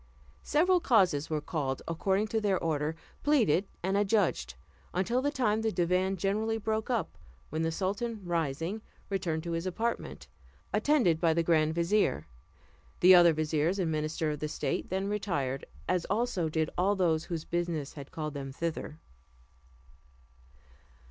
[0.41, 4.55] Several causes were called, according to their order, pleaded and adjudged,
[4.95, 7.19] until the time the divan generally broke up,
[7.51, 10.27] when the sultan, rising, returned to his apartment,
[10.73, 12.25] attended by the grand vizier;
[12.99, 17.45] the other viziers and ministers of state then retired, as also did all those whose
[17.45, 18.97] business had called them thither.